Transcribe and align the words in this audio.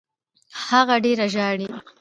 هغه 0.67 0.95
ډېره 1.05 1.25
ژاړي. 1.33 1.67